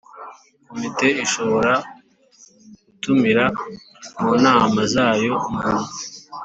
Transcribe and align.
Komite 0.69 1.07
ishobora 1.25 1.73
gutumira 2.85 3.45
mu 4.21 4.31
nama 4.43 4.79
zayo 4.93 5.33
umuntu 5.49 5.85